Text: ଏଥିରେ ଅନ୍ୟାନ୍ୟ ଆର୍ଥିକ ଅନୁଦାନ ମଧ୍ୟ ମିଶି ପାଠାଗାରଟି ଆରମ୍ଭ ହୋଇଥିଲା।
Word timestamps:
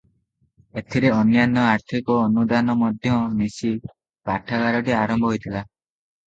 ଏଥିରେ 0.79 1.09
ଅନ୍ୟାନ୍ୟ 1.17 1.61
ଆର୍ଥିକ 1.71 2.15
ଅନୁଦାନ 2.21 2.75
ମଧ୍ୟ 2.79 3.13
ମିଶି 3.43 3.71
ପାଠାଗାରଟି 4.31 4.97
ଆରମ୍ଭ 5.03 5.33
ହୋଇଥିଲା। 5.33 5.63